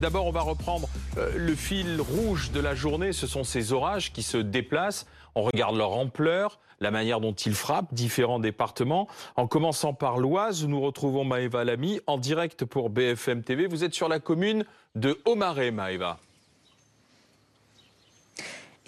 [0.00, 3.12] D'abord, on va reprendre euh, le fil rouge de la journée.
[3.12, 5.08] Ce sont ces orages qui se déplacent.
[5.34, 9.08] On regarde leur ampleur, la manière dont ils frappent différents départements.
[9.34, 13.66] En commençant par l'Oise, nous retrouvons Maëva Lamy en direct pour BFM TV.
[13.66, 14.64] Vous êtes sur la commune
[14.94, 16.20] de Aumarais, Maëva.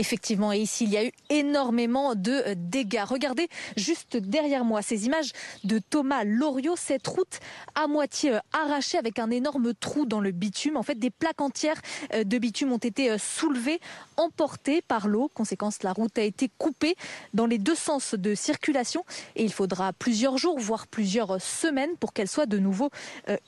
[0.00, 3.02] Effectivement, et ici, il y a eu énormément de euh, dégâts.
[3.06, 5.32] Regardez juste derrière moi ces images
[5.64, 7.38] de Thomas Loriot, cette route
[7.74, 10.78] à moitié euh, arrachée avec un énorme trou dans le bitume.
[10.78, 11.82] En fait, des plaques entières
[12.14, 13.78] euh, de bitume ont été soulevées,
[14.16, 15.30] emportées par l'eau.
[15.34, 16.96] Conséquence, la route a été coupée
[17.34, 19.05] dans les deux sens de circulation
[19.36, 22.88] et il faudra plusieurs jours, voire plusieurs semaines pour qu'elle soit de nouveau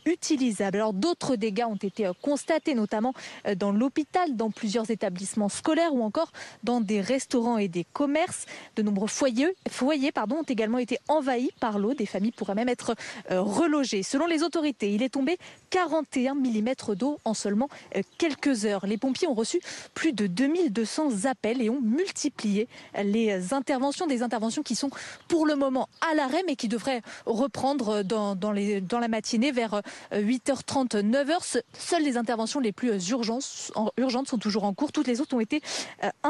[0.05, 0.77] utilisable.
[0.77, 3.15] Alors, d'autres dégâts ont été constatés, notamment
[3.57, 6.31] dans l'hôpital, dans plusieurs établissements scolaires ou encore
[6.63, 8.47] dans des restaurants et des commerces.
[8.77, 11.95] De nombreux foyers, foyers pardon, ont également été envahis par l'eau.
[11.95, 12.95] Des familles pourraient même être
[13.31, 14.03] euh, relogées.
[14.03, 15.39] Selon les autorités, il est tombé
[15.71, 18.87] 41 mm d'eau en seulement euh, quelques heures.
[18.87, 19.61] Les pompiers ont reçu
[19.95, 22.69] plus de 2200 appels et ont multiplié
[23.03, 24.91] les interventions, des interventions qui sont
[25.29, 29.53] pour le moment à l'arrêt mais qui devraient reprendre dans, dans, les, dans la matinée
[29.53, 31.61] vers 8h30, euh, 9h.
[31.79, 34.93] Seules les interventions les plus urgentes, urgentes sont toujours en cours.
[34.93, 35.63] Toutes les autres ont été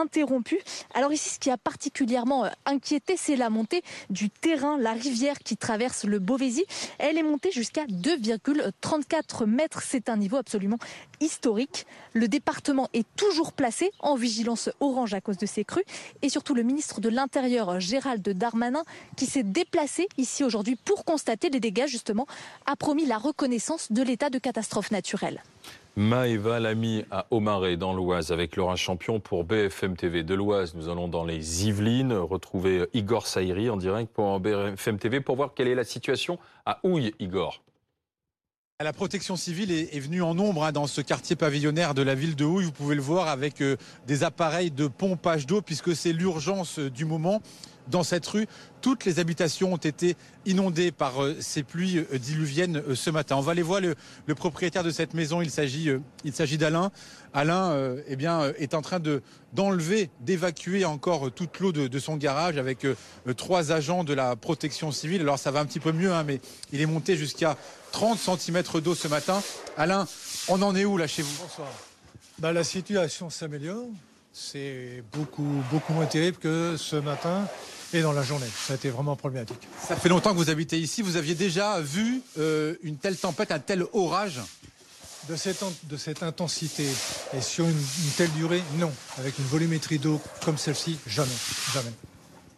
[0.03, 0.59] interrompu.
[0.95, 5.39] Alors ici, ce qui a particulièrement euh, inquiété, c'est la montée du terrain, la rivière
[5.39, 6.65] qui traverse le Beauvaisis.
[6.99, 9.83] Elle est montée jusqu'à 2,34 mètres.
[9.83, 10.79] C'est un niveau absolument
[11.21, 11.87] historique.
[12.13, 15.85] Le département est toujours placé en vigilance orange à cause de ces crues.
[16.23, 18.83] Et surtout, le ministre de l'Intérieur, Gérald Darmanin,
[19.17, 22.27] qui s'est déplacé ici aujourd'hui pour constater les dégâts, justement,
[22.67, 25.43] a promis la reconnaissance de l'état de catastrophe naturelle.
[25.95, 30.75] Maëva Lamy à Aumarais dans l'Oise avec Laurent Champion pour BFM TV de l'Oise.
[30.75, 35.53] Nous allons dans les Yvelines retrouver Igor Saïri en direct pour BFM TV pour voir
[35.55, 37.63] quelle est la situation à Houille, Igor.
[38.81, 42.37] La protection civile est, venue en nombre hein, dans ce quartier pavillonnaire de la ville
[42.37, 42.65] de Houille.
[42.65, 43.77] Vous pouvez le voir avec euh,
[44.07, 47.43] des appareils de pompage d'eau puisque c'est l'urgence euh, du moment.
[47.89, 48.47] Dans cette rue,
[48.81, 50.17] toutes les habitations ont été
[50.47, 53.37] inondées par euh, ces pluies diluviennes ce matin.
[53.37, 53.95] On va aller voir le,
[54.35, 55.43] propriétaire de cette maison.
[55.43, 56.91] Il s'agit, d'Alain.
[57.35, 58.17] Alain, eh
[58.63, 59.23] est en train de
[59.53, 62.87] d'enlever, d'évacuer encore toute l'eau de, son garage avec
[63.37, 65.23] trois agents de la protection civile.
[65.23, 66.41] Alors ça va un petit peu mieux, hein, mais
[66.73, 67.57] il est monté jusqu'à
[67.93, 69.43] 30 cm d'eau ce matin.
[69.77, 70.07] Alain,
[70.49, 71.35] on en est où là chez vous?
[71.43, 71.69] Bonsoir.
[72.39, 73.87] Bah, la situation s'améliore.
[74.33, 77.47] C'est beaucoup, beaucoup moins terrible que ce matin
[77.93, 78.47] et dans la journée.
[78.67, 79.69] Ça a été vraiment problématique.
[79.87, 81.03] Ça fait longtemps que vous habitez ici.
[81.03, 84.41] Vous aviez déjà vu euh, une telle tempête, un tel orage?
[85.29, 86.85] De cette, de cette intensité
[87.33, 88.91] et sur une, une telle durée, non.
[89.19, 91.31] Avec une volumétrie d'eau comme celle-ci, jamais.
[91.73, 91.93] Jamais.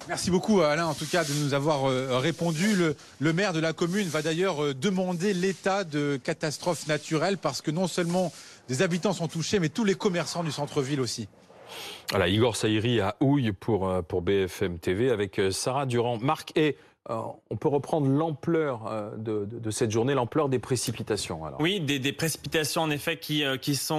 [0.06, 2.76] Merci beaucoup Alain en tout cas de nous avoir euh, répondu.
[3.20, 7.70] Le, maire de la commune va d'ailleurs euh, demander l'état de catastrophe naturelle parce que
[7.70, 8.32] non seulement
[8.68, 11.26] des habitants sont touchés mais tous les commerçants du centre-ville aussi.
[12.10, 16.18] Voilà, Igor Saïri à Houille pour, euh, pour BFM TV avec Sarah Durand.
[16.18, 16.76] Marc et
[17.10, 17.20] euh,
[17.50, 21.38] on peut reprendre l'ampleur euh, de, cette journée, l'ampleur des précipitations.
[21.60, 23.94] Oui, des, précipitations en effet qui, euh, qui sont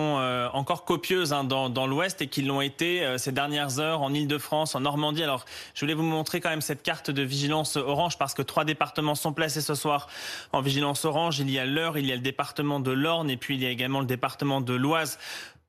[0.53, 4.79] encore copieuses hein, dans, l'Ouest et qui l'ont été ces dernières heures en Ile-de-France, en
[4.79, 5.21] Normandie.
[5.21, 8.65] Alors, je voulais vous montrer quand même cette carte de vigilance orange parce que trois
[8.65, 10.07] départements sont placés ce soir
[10.51, 11.39] en vigilance orange.
[11.39, 13.67] Il y a l'Eure, il y a le département de l'Orne et puis il y
[13.67, 15.19] a également le département de l'Oise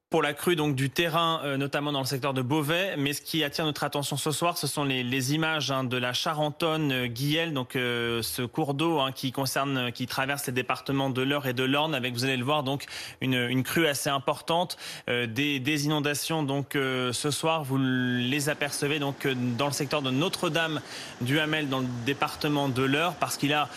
[0.08, 2.94] pour la crue donc du terrain, euh, notamment dans le secteur de Beauvais.
[2.96, 6.12] Mais ce qui attire notre attention ce soir, ce sont les, images hein, de la
[6.12, 11.10] Charentonne euh, Guielle, donc euh, ce cours d'eau hein, qui concerne, qui traverse les départements
[11.10, 12.84] de l'Eure et de l'Orne, avec vous allez le voir donc
[13.20, 14.76] une, crue assez importante,
[15.08, 16.42] des, des, inondations.
[16.42, 20.80] Donc ce soir, vous les apercevez donc dans le secteur de Notre-Dame
[21.20, 23.68] du Hamel, dans le département de l'Eure, parce qu'il a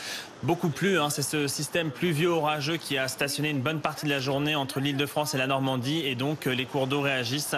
[0.43, 0.99] beaucoup plu.
[0.99, 1.09] Hein.
[1.09, 4.79] C'est ce système pluvieux orageux qui a stationné une bonne partie de la journée entre
[4.79, 6.01] l'île de France et la Normandie.
[6.05, 7.55] Et donc, euh, les cours d'eau réagissent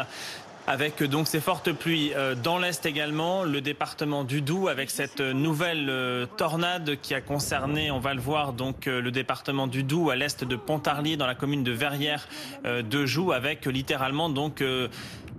[0.67, 4.89] avec euh, donc ces fortes pluies euh, dans l'est également, le département du Doubs avec
[4.89, 10.09] cette nouvelle tornade qui a concerné, on va le voir donc le département du Doubs
[10.09, 12.27] à l'est de Pontarlier dans la commune de Verrières
[12.63, 14.63] de Joux avec littéralement donc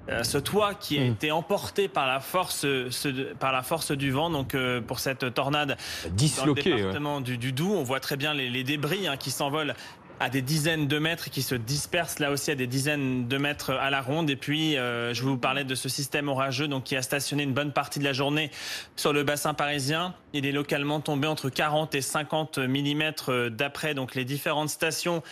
[0.08, 1.12] euh, ce toit qui a hmm.
[1.12, 2.66] été emporté par la force,
[3.38, 4.30] par la force du vent.
[4.30, 5.76] Donc euh, pour cette tornade
[6.10, 9.74] disloquée, dans le département du, Doubs, on voit très bien les, débris hein, qui s'envolent
[10.20, 13.38] à des dizaines de mètres et qui se dispersent là aussi à des dizaines de
[13.38, 14.30] mètres à la ronde.
[14.30, 17.54] Et puis, euh, je vous parlais de ce système orageux donc qui a stationné une
[17.54, 18.50] bonne partie de la journée
[18.94, 20.14] sur le bassin parisien.
[20.32, 25.22] Il est localement tombé entre 40 et 50 mm d'après donc les différentes stations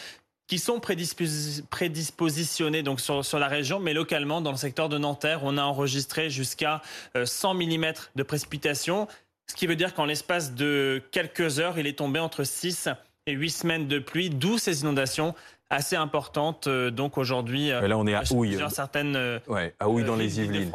[0.51, 5.43] qui sont prédispositionnés donc sur, sur la région, mais localement, dans le secteur de Nanterre,
[5.45, 6.83] on a enregistré jusqu'à
[7.25, 9.07] 100 euh, mm de précipitations,
[9.47, 12.89] ce qui veut dire qu'en l'espace de quelques heures, il est tombé entre 6
[13.27, 15.37] et 8 semaines de pluie, d'où ces inondations
[15.71, 16.69] assez importante.
[16.69, 18.59] donc aujourd'hui, là on est à Houille.
[18.71, 19.41] certaines.
[19.47, 20.71] Ouais, à Houille dans les Yvelines.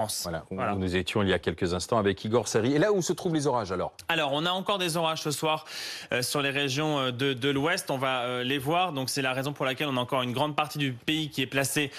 [0.51, 2.73] Voilà, nous étions il y a quelques instants avec Igor Seri.
[2.73, 3.93] Et là où se trouvent les orages alors?
[4.09, 5.65] Alors on a encore des orages ce soir
[6.21, 7.91] sur les régions de, de l'Ouest.
[7.91, 8.93] On va les voir.
[8.93, 11.41] Donc c'est la raison pour laquelle on a encore une grande partie du pays qui
[11.41, 11.91] est placée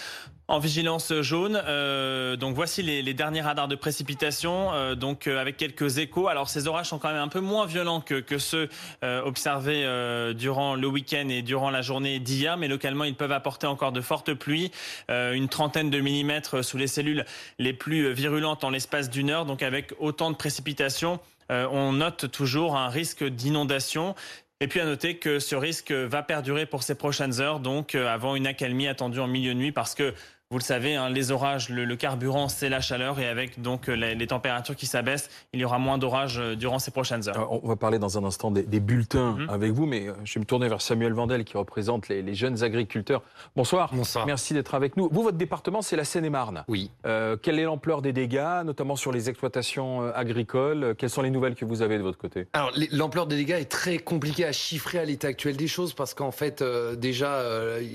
[0.48, 1.60] en vigilance jaune.
[1.66, 4.72] Euh, donc voici les, les, derniers radars de précipitation.
[4.72, 6.28] Euh, donc euh, avec quelques échos.
[6.28, 8.68] Alors ces orages sont quand même un peu moins violents que, que ceux
[9.02, 13.32] euh, observés euh, durant le week-end et durant la journée d'hier, mais localement ils peuvent
[13.32, 14.70] apporter encore de fortes pluies,
[15.08, 17.24] une trentaine de millimètres sous les cellules
[17.58, 19.46] les plus virulentes en l'espace d'une heure.
[19.46, 21.20] Donc avec autant de précipitations.
[21.50, 24.14] on note toujours un risque d'inondation.
[24.60, 28.36] Et puis à noter que ce risque va perdurer pour ces prochaines heures, donc avant
[28.36, 30.14] une accalmie attendue en milieu de nuit, parce que
[30.52, 33.96] vous le savez, hein, les orages, le, carburant, c'est la chaleur et avec donc euh,
[33.96, 37.48] les, températures qui s'abaissent, il y aura moins d'orages euh, durant ces prochaines heures.
[37.50, 39.50] on va parler dans un instant des, bulletins mhm.
[39.50, 42.62] avec vous, mais euh, je vais me tourner vers Samuel Vandel qui représente les, jeunes
[42.62, 43.22] agriculteurs.
[43.56, 43.90] Bonsoir.
[43.92, 44.24] Bonsoir.
[44.24, 45.08] Merci d'être avec nous.
[45.10, 46.62] Vous, votre département, c'est la Seine-et-Marne.
[46.68, 46.92] Oui.
[47.02, 50.94] quelle est l'ampleur des dégâts, notamment sur les exploitations agricoles?
[50.96, 52.46] Quelles sont les nouvelles que vous avez de votre côté?
[52.52, 56.14] Alors, l'ampleur des dégâts est très compliquée à chiffrer à l'état actuel des choses parce
[56.14, 56.62] qu'en fait,
[56.96, 57.42] déjà,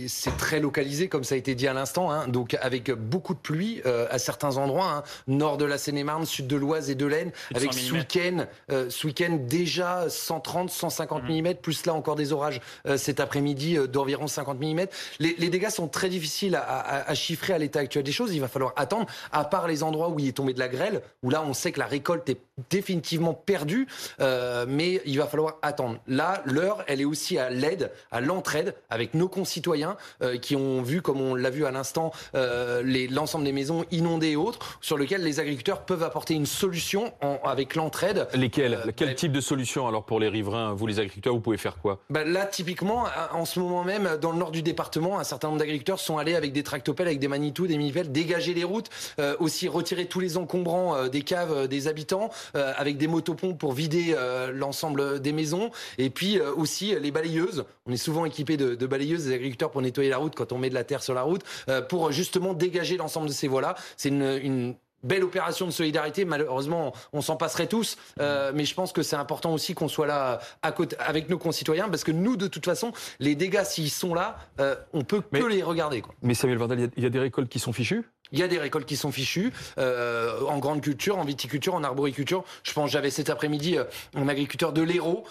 [0.08, 2.12] c'est très localisé, comme ça a été dit à l'instant.
[2.12, 5.04] Hein, donc avec beaucoup de pluie euh, à certains endroits, hein.
[5.28, 9.06] nord de la Seine-et-Marne, sud de l'Oise et de l'Aisne, avec ce week-end, euh, ce
[9.06, 14.60] week-end déjà 130, 150 mm, plus là encore des orages euh, cet après-midi d'environ 50
[14.60, 14.88] mm.
[15.20, 18.34] Les, dégâts sont très difficiles à, chiffrer à l'état actuel des choses.
[18.34, 21.04] Il va falloir attendre, à part les endroits où il est tombé de la grêle,
[21.22, 23.88] où là on sait que la récolte est définitivement perdue,
[24.20, 26.00] mais il va falloir attendre.
[26.08, 29.98] Là, l'heure, elle est aussi à l'aide, à l'entraide avec nos concitoyens
[30.42, 34.36] qui ont vu, comme on l'a vu à l'instant, euh, l'ensemble des maisons inondées et
[34.36, 37.14] autres, sur lesquelles les agriculteurs peuvent apporter une solution
[37.44, 38.28] avec l'entraide.
[38.34, 41.58] Lesquelles euh, Quel type de solution alors pour les riverains Vous les agriculteurs, vous pouvez
[41.58, 42.00] faire quoi?
[42.10, 45.60] Bah, Là, typiquement, en ce moment même, dans le nord du département, un certain nombre
[45.60, 49.36] d'agriculteurs sont allés avec des tractopelles, avec des manitou, des minipelles, dégager les routes, euh,
[49.40, 54.16] aussi retirer tous les encombrants des caves des habitants, avec des motopompes pour vider
[54.54, 57.66] l'ensemble des maisons, et puis aussi les balayeuses.
[57.86, 60.58] On est souvent équipé de, de, balayeuses des agriculteurs pour nettoyer la route quand on
[60.58, 61.44] met de la terre sur la route,
[61.90, 63.76] pour justement dégager l'ensemble de ces voies-là.
[63.98, 66.26] C'est une, belle opération de solidarité.
[66.26, 70.08] Malheureusement, on s'en passerait tous, euh, mais je pense que c'est important aussi qu'on soit
[70.08, 73.90] là à côté, avec nos concitoyens, parce que nous, de toute façon, les dégâts, s'ils
[73.90, 76.04] sont là, euh, on peut que les regarder.
[76.22, 78.04] Mais Samuel Vandal, il y, a des récoltes qui sont fichues?
[78.32, 81.84] Il y a des récoltes qui sont fichues euh, en grande culture, en viticulture, en
[81.84, 82.44] arboriculture.
[82.64, 83.78] Je pense j'avais cet après-midi
[84.16, 85.24] un agriculteur de l'Hérault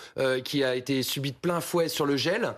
[0.45, 2.55] qui a été subi de plein fouet sur le gel.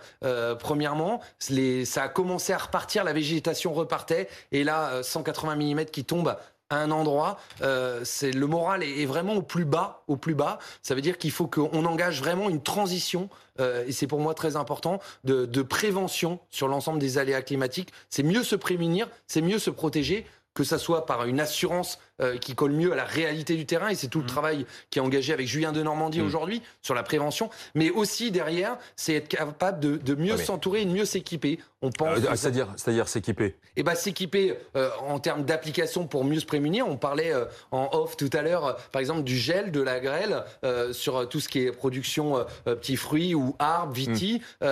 [0.59, 6.03] premièrement, les, ça a commencé à repartir, la végétation repartait, et là 180 mm qui
[6.05, 6.35] tombent
[6.75, 10.59] un endroit, euh, c'est le moral est, vraiment au plus bas, au plus bas.
[10.81, 13.29] Ça veut dire qu'il faut qu'on engage vraiment une transition,
[13.59, 17.91] euh, et c'est pour moi très important, de, de prévention sur l'ensemble des aléas climatiques.
[18.09, 22.37] C'est mieux se prémunir, c'est mieux se protéger que ça soit par une assurance euh,
[22.37, 24.27] qui colle mieux à la réalité du terrain, et c'est tout le mmh.
[24.27, 26.25] travail qui est engagé avec Julien de Normandie mmh.
[26.27, 30.85] aujourd'hui sur la prévention, mais aussi derrière, c'est être capable de, mieux ah, s'entourer et
[30.85, 31.59] de mieux s'équiper.
[31.81, 32.19] On pense.
[32.19, 33.55] Euh, c'est-à-dire, c'est-à-dire s'équiper?
[33.77, 36.87] Eh ben, s'équiper euh, en termes d'application pour mieux se prémunir.
[36.87, 37.33] On parlait
[37.71, 40.43] en off tout à l'heure, par exemple, du gel, de la grêle
[40.91, 44.41] sur tout ce qui est production petits fruits ou arbres, viti.
[44.61, 44.65] Mmh.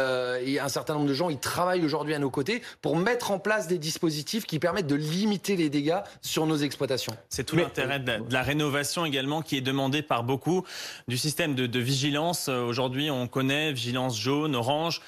[0.45, 3.39] et un certain nombre de gens, ils travaillent aujourd'hui à nos côtés pour mettre en
[3.39, 7.13] place des dispositifs qui permettent de limiter les dégâts sur nos exploitations.
[7.33, 10.65] C'est tout l'intérêt de, la rénovation également qui est demandé par beaucoup
[11.07, 12.49] du système de, de vigilance.
[12.49, 15.01] Aujourd'hui, on connaît vigilance jaune, orange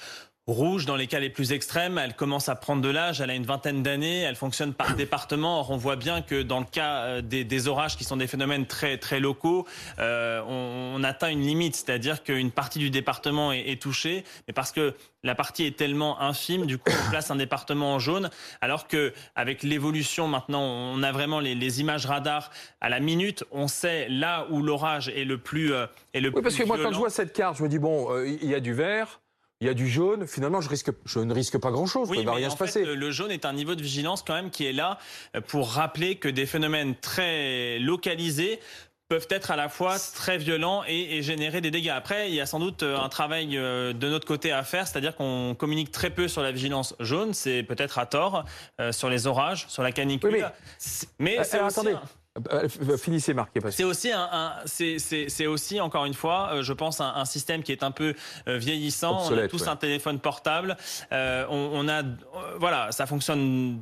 [0.46, 1.98] rouge dans les cas les plus extrêmes.
[1.98, 5.60] Elle commence à prendre de l'âge, elle a une vingtaine d'années, elle fonctionne par département.
[5.60, 8.66] Or, on voit bien que dans le cas euh, des, orages qui sont des phénomènes
[8.66, 9.66] très très locaux,
[9.98, 14.94] euh, on, atteint une limite, c'est-à-dire qu'une partie du département est, touchée, mais parce que
[15.22, 18.30] la partie est tellement infime, du coup, on place un département en jaune,
[18.62, 23.68] alors que avec l'évolution maintenant, on a vraiment les, images radars à la minute, on
[23.68, 26.92] sait là où l'orage est le plus euh, est le oui, parce que moi, quand
[26.92, 29.20] je vois cette carte, je me dis bon, il y a du vert
[29.60, 30.26] il y a du jaune.
[30.26, 32.10] Finalement, je, risque, je ne risque pas grand-chose.
[32.10, 32.84] Oui, il ne va rien se passer.
[32.84, 34.98] le jaune est un niveau de vigilance quand même qui est là
[35.36, 38.60] euh, pour rappeler que des phénomènes très localisés
[39.08, 41.90] peuvent être à la fois très violents et, générer des dégâts.
[41.90, 44.88] Après, il y a sans doute euh, un travail euh, de notre côté à faire,
[44.88, 48.44] c'est-à-dire qu'on communique très peu sur la vigilance jaune, c'est peut-être à tort,
[48.90, 50.50] sur les orages, sur la canicule.
[51.18, 51.92] mais, c'est attendez.
[51.92, 52.23] Euh, euh,
[52.98, 53.50] finissez, Marc.
[53.70, 57.82] C'est aussi, un, c'est aussi, encore une fois, euh, je pense, un, système qui est
[57.82, 58.14] un peu
[58.46, 59.30] vieillissant.
[59.30, 60.76] on a tous un téléphone portable.
[61.10, 62.02] on, a,
[62.58, 63.80] voilà, ça fonctionne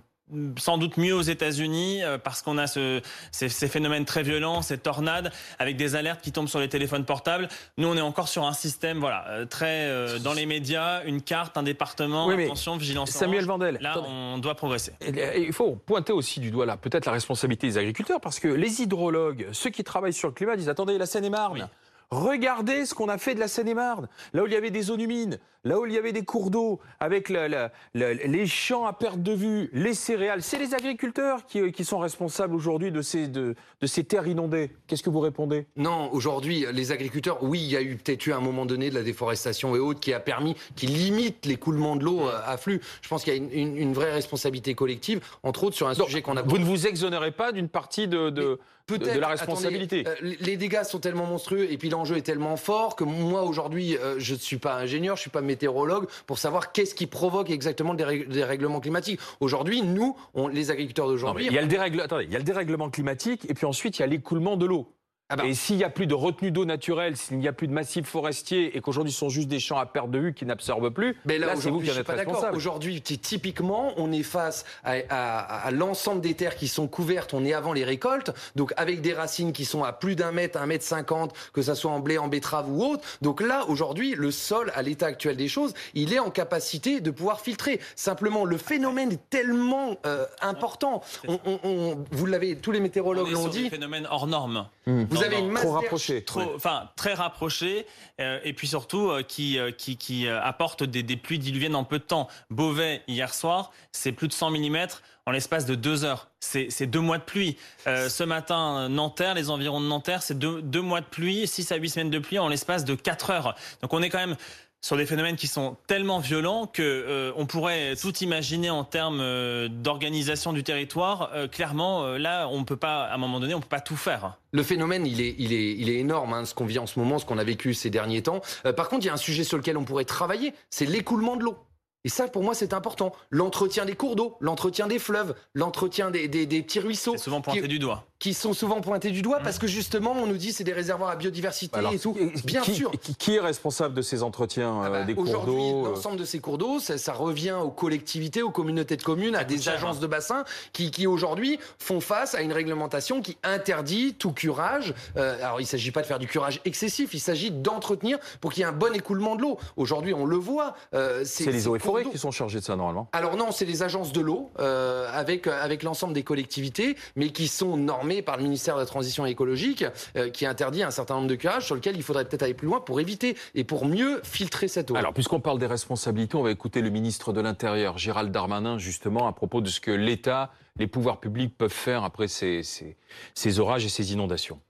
[0.59, 4.63] sans doute mieux aux États-Unis euh, parce qu'on a ce, ces, ces, phénomènes très violents,
[4.63, 7.49] ces tornades avec des alertes qui tombent sur les téléphones portables.
[7.79, 11.23] Nous, on est encore sur un système, voilà, euh, très euh, dans les médias, une
[11.23, 13.11] carte, un département, oui, attention, vigilance.
[13.11, 14.93] Samuel Vandel, là, on doit progresser.
[15.37, 18.83] Il faut pointer aussi du doigt là, peut-être la responsabilité des agriculteurs parce que les
[18.83, 21.61] hydrologues, ceux qui travaillent sur le climat, disent attendez, la Seine-et-Marne.
[21.61, 21.82] Oui.
[22.13, 25.01] Regardez ce qu'on a fait de la Seine-et-Marne, là où il y avait des zones
[25.01, 28.85] humides, là où il y avait des cours d'eau, avec la, la, la, les champs
[28.85, 30.43] à perte de vue, les céréales.
[30.43, 34.73] C'est les agriculteurs qui, qui sont responsables aujourd'hui de ces, de, de, ces terres inondées.
[34.87, 35.65] Qu'est-ce que vous répondez?
[35.77, 38.91] Non, aujourd'hui, les agriculteurs, oui, il y a eu peut-être eu à un moment donné
[38.91, 42.83] de la déforestation et autres qui a permis, qui limite l'écoulement de l'eau à flux.
[43.01, 45.95] Je pense qu'il y a une, une, une, vraie responsabilité collective, entre autres sur un
[45.95, 46.43] sujet qu'on a.
[46.43, 48.59] Vous ne vous exonérez pas d'une partie de, de, de,
[48.89, 52.57] de, la responsabilité attendez, euh, Les dégâts sont tellement monstrueux et puis l'enjeu est tellement
[52.57, 56.09] fort que moi, aujourd'hui, euh, je ne suis pas ingénieur, je ne suis pas météorologue
[56.27, 59.21] pour savoir qu'est-ce qui provoque exactement le dérèglement climatique.
[59.41, 61.47] Aujourd'hui, nous, on, les agriculteurs d'aujourd'hui.
[61.47, 62.01] Il, y a le dérègle...
[62.01, 64.67] Attendez, il y a le dérèglement climatique et puis ensuite, il y a l'écoulement de
[64.67, 64.93] l'eau.
[65.33, 65.47] Ah bah.
[65.47, 68.07] Et s'il n'y a plus de retenue d'eau naturelle, s'il n'y a plus de massifs
[68.07, 71.17] forestiers et qu'aujourd'hui ce sont juste des champs à perte de vue qui n'absorbent plus,
[71.25, 72.55] mais là, là c'est vous qui en êtes responsable.
[72.55, 77.47] Aujourd'hui, typiquement, on est face à, à, à l'ensemble des terres qui sont couvertes, on
[77.47, 80.67] est avant les récoltes, donc avec des racines qui sont à plus d'un mètre, un
[80.67, 83.03] mètre cinquante, que ça soit en blé, en betterave ou autre.
[83.23, 87.11] Donc là, aujourd'hui, le sol, à l'état actuel des choses, il est en capacité de
[87.11, 87.81] pouvoir filtrer.
[87.97, 91.03] Simplement, le phénomène est tellement euh, important.
[91.27, 93.71] On, on, on, vous l'avez, tous les météorologues l'ont dit.
[93.71, 94.67] Phénomène hors norme.
[94.87, 95.05] Mmh.
[95.09, 97.87] Vous avez une masse trop rapproché, trop, enfin très rapproché,
[98.21, 101.85] euh, et puis surtout euh, qui euh, qui, qui apporte des, des, pluies diluviennes en
[101.85, 102.29] peu de temps.
[102.51, 104.87] Beauvais hier soir, c'est plus de 100 mm
[105.27, 106.29] en l'espace de deux heures.
[106.41, 107.57] C'est deux mois de pluie.
[107.87, 111.71] Euh, ce matin, Nanterre, les environs de Nanterre, c'est deux, deux mois de pluie, 6
[111.73, 113.55] à 8 semaines de pluie en l'espace de 4 heures.
[113.81, 114.37] Donc on est quand même
[114.83, 119.21] sur des phénomènes qui sont tellement violents que euh, on pourrait tout imaginer en termes
[119.21, 121.31] euh, d'organisation du territoire.
[121.35, 124.39] Euh, clairement, là, on peut pas, à un moment donné, on peut pas tout faire.
[124.51, 126.33] Le phénomène, il est, il est, il est énorme.
[126.35, 128.41] Hein, ce qu'on vit en ce moment, ce qu'on a vécu ces derniers temps.
[128.77, 131.45] Par contre, il y a un sujet sur lequel on pourrait travailler, c'est l'écoulement de
[131.45, 131.57] l'eau.
[132.05, 133.13] Et ça, pour moi, c'est important.
[133.31, 137.13] L'entretien des cours d'eau, l'entretien des fleuves, l'entretien des, des, des, petits ruisseaux.
[137.13, 138.05] C'est souvent pointé qui, du doigt.
[138.23, 139.43] Qui sont souvent pointés du doigt mmh.
[139.43, 142.17] parce que justement, on nous dit c'est des réservoirs à biodiversité Alors, et tout.
[142.45, 142.93] Bien qui, sûr.
[143.19, 146.39] Qui est responsable de ces entretiens ah bah, des cours d'eau Aujourd'hui, l'ensemble de ces
[146.39, 150.03] cours d'eau, ça, ça, revient aux collectivités, aux communautés de communes, à des agences hein.
[150.03, 154.95] de bassin qui, qui aujourd'hui font face à une réglementation qui interdit tout curage.
[155.17, 158.53] Euh, alors, il ne s'agit pas de faire du curage excessif, il s'agit d'entretenir pour
[158.53, 159.59] qu'il y ait un bon écoulement de l'eau.
[159.77, 160.77] Aujourd'hui, on le voit.
[160.95, 163.65] Euh, c'est les eaux et forêts qui sont chargées de ça normalement Alors non, c'est
[163.65, 168.37] les agences de l'eau euh, avec avec l'ensemble des collectivités, mais qui sont normées par
[168.37, 169.85] le ministère de la Transition écologique,
[170.17, 172.67] euh, qui interdit un certain nombre de curages sur lesquels il faudrait peut-être aller plus
[172.67, 174.97] loin pour éviter et pour mieux filtrer cette eau.
[174.97, 179.27] Alors puisqu'on parle des responsabilités, on va écouter le ministre de l'Intérieur, Gérald Darmanin, justement
[179.27, 182.97] à propos de ce que l'État, les pouvoirs publics peuvent faire après ces, ces,
[183.35, 184.61] ces orages et ces inondations.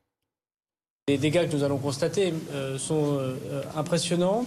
[1.08, 3.34] Les dégâts que nous allons constater euh, sont euh,
[3.74, 4.46] impressionnants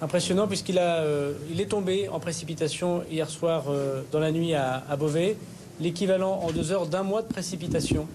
[0.00, 4.54] impressionnant puisqu'il a, euh, il est tombé en précipitation hier soir euh, dans la nuit
[4.54, 5.36] à, à Beauvais,
[5.80, 8.06] l'équivalent en deux heures d'un mois de précipitation,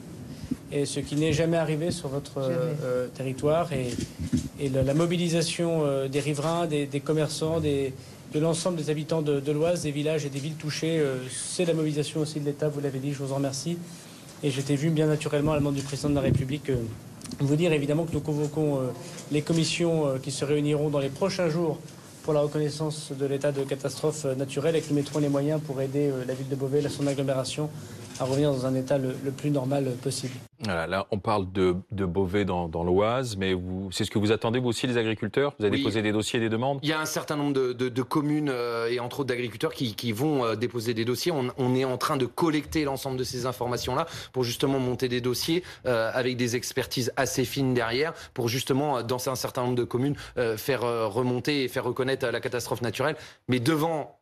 [0.73, 3.71] et ce qui n'est jamais arrivé sur votre euh, territoire.
[3.73, 3.89] Et,
[4.59, 7.93] et la, la, mobilisation euh, des riverains, des, des commerçants, des,
[8.33, 11.65] de l'ensemble des habitants de, de l'Oise, des villages et des villes touchées, euh, c'est
[11.65, 13.77] la mobilisation aussi de l'État, vous l'avez dit, je vous en remercie.
[14.41, 16.71] Et j'étais vu bien naturellement à la demande du président de la République
[17.39, 18.79] vous dire évidemment que nous convoquons
[19.31, 21.79] les commissions qui se réuniront dans les prochains jours
[22.23, 25.79] pour la reconnaissance de l'état de catastrophe naturelle et que nous mettrons les moyens pour
[25.81, 27.69] aider la ville de Beauvais, la son agglomération,
[28.19, 30.33] à revenir dans un état le, le plus normal possible.
[30.63, 33.53] Voilà, là, on parle de, de Beauvais dans, dans l'Oise, mais
[33.91, 35.53] c'est ce que vous attendez, vous aussi, les agriculteurs?
[35.59, 35.79] Vous avez oui.
[35.79, 36.79] déposé des dossiers et des demandes?
[36.83, 39.73] Il y a un certain nombre de, de, de communes euh, et entre autres d'agriculteurs
[39.73, 41.31] qui, qui, vont euh, déposer des dossiers.
[41.31, 45.19] On, on, est en train de collecter l'ensemble de ces informations-là pour justement monter des
[45.19, 49.83] dossiers euh, avec des expertises assez fines derrière pour justement, dans un certain nombre de
[49.83, 53.15] communes, euh, faire remonter et faire reconnaître la catastrophe naturelle.
[53.49, 54.17] Mais devant,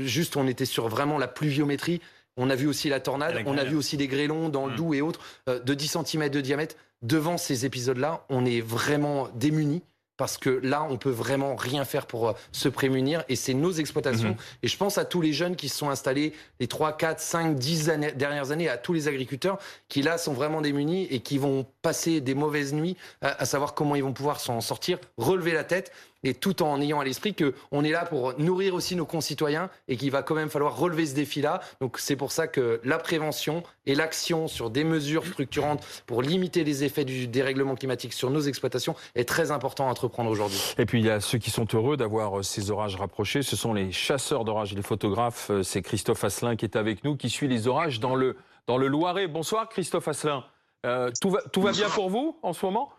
[0.00, 2.00] juste, on était sur vraiment la pluviométrie.
[2.38, 4.72] On a vu aussi la tornade, la on a vu aussi des grêlons dans le
[4.72, 4.76] mmh.
[4.76, 6.76] Doubs et autres euh, de 10 cm de diamètre.
[7.02, 9.82] Devant ces épisodes-là, on est vraiment démunis
[10.16, 13.72] parce que là, on peut vraiment rien faire pour euh, se prémunir et c'est nos
[13.72, 14.30] exploitations.
[14.30, 14.62] Mmh.
[14.64, 17.56] Et je pense à tous les jeunes qui se sont installés les 3, 4, 5,
[17.56, 21.38] 10 années, dernières années, à tous les agriculteurs qui là sont vraiment démunis et qui
[21.38, 25.52] vont passer des mauvaises nuits à, à savoir comment ils vont pouvoir s'en sortir, relever
[25.52, 25.92] la tête
[26.24, 29.70] et tout en ayant à l'esprit que on est là pour nourrir aussi nos concitoyens
[29.86, 31.60] et qu'il va quand même falloir relever ce défi-là.
[31.80, 36.64] Donc c'est pour ça que la prévention et l'action sur des mesures structurantes pour limiter
[36.64, 40.60] les effets du dérèglement climatique sur nos exploitations est très important à entreprendre aujourd'hui.
[40.78, 43.56] Et puis il y a ceux qui sont heureux d'avoir euh, ces orages rapprochés, ce
[43.56, 45.50] sont les chasseurs d'orages, les photographes.
[45.50, 48.78] Euh, c'est Christophe Asselin qui est avec nous, qui suit les orages dans le, dans
[48.78, 49.28] le Loiret.
[49.28, 50.44] Bonsoir Christophe Asselin.
[50.86, 52.90] Euh, tout, va, tout va bien pour vous en ce moment?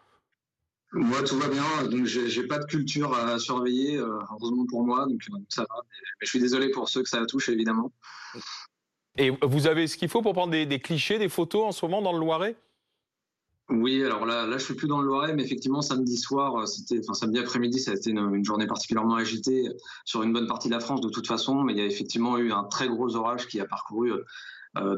[0.91, 1.88] Moi, tout va bien.
[1.89, 5.05] Donc, j'ai pas de culture à surveiller, euh, heureusement pour moi.
[5.08, 5.81] Donc, euh, ça va.
[5.84, 7.91] Mais, je suis désolé pour ceux que ça touche, évidemment.
[9.17, 12.01] Et vous avez ce qu'il faut pour prendre des, clichés, des photos en ce moment
[12.01, 12.55] dans le Loiret?
[13.69, 16.65] Oui, alors là, là, je suis plus dans le Loiret, mais effectivement, samedi soir, euh,
[16.65, 19.69] c'était, enfin samedi après-midi, ça a été une, journée particulièrement agitée
[20.05, 21.63] sur une bonne partie de la France, de toute façon.
[21.63, 24.12] Mais il y a effectivement eu un très gros orage qui a parcouru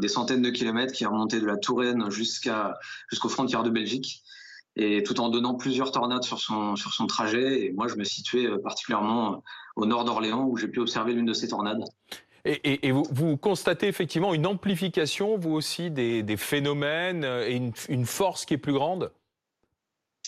[0.01, 2.77] des centaines de kilomètres, qui a remonté de la Touraine jusqu'à
[3.10, 4.21] jusqu'aux frontières de Belgique
[4.75, 7.65] et tout en donnant plusieurs tornades sur son, sur son trajet.
[7.65, 9.37] Et moi, je me situais euh, particulièrement euh,
[9.75, 11.83] au nord d'Orléans où j'ai pu observer l'une de ces tornades.
[12.43, 17.53] Et, et, vous, vous, constatez effectivement une amplification, vous aussi, des, des phénomènes euh, et
[17.53, 19.11] une, une, force qui est plus grande?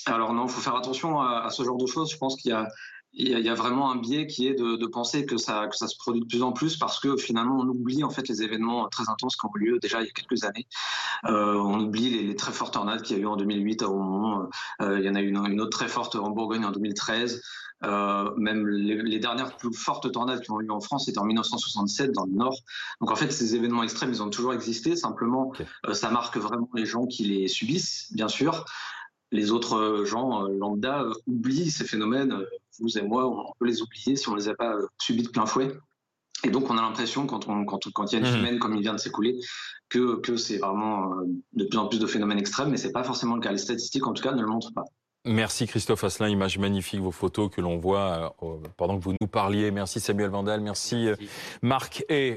[0.06, 2.12] Alors non, il faut faire attention à, à, ce genre de choses.
[2.12, 2.68] Je pense qu'il y a,
[3.16, 5.88] il y, a vraiment un biais qui est de, de, penser que ça, que ça
[5.88, 8.88] se produit de plus en plus parce que finalement on oublie en fait les événements
[8.90, 10.66] très intenses qui ont eu lieu déjà il y a quelques années.
[11.26, 13.90] Euh, on oublie les, les, très fortes tornades qu'il y a eu en 2008 à
[13.90, 14.50] Aumont.
[14.82, 17.44] Euh, il y en a eu une, une, autre très forte en Bourgogne en 2013.
[17.84, 21.26] Euh, même les, les, dernières plus fortes tornades qui ont eu en France c'était en
[21.26, 22.58] 1967 dans le Nord.
[23.00, 24.96] Donc en fait ces événements extrêmes ils ont toujours existé.
[24.96, 25.66] Simplement okay.
[25.88, 28.66] Euh, ça marque vraiment les gens qui les subissent bien sûr
[29.34, 32.46] les autres gens lambda oublient ces phénomènes.
[32.80, 35.24] Vous et moi, on peut les oublier si on ne les a pas euh, subis
[35.24, 35.72] de plein fouet.
[36.44, 38.38] Et donc, on a l'impression, quand, on, quand, quand il y a une mmh.
[38.38, 39.40] semaine comme il vient de s'écouler,
[39.90, 41.16] que, que c'est vraiment
[41.54, 43.52] de plus en plus de phénomènes extrêmes, mais ce n'est pas forcément le cas.
[43.52, 44.84] Les statistiques, en tout cas, ne le montrent pas.
[45.26, 48.36] Merci Christophe Asselin, image magnifique, vos photos que l'on voit
[48.76, 49.72] pendant que vous nous parliez.
[49.72, 51.30] Merci Samuel Vandal, merci, merci.
[51.62, 52.32] Marc et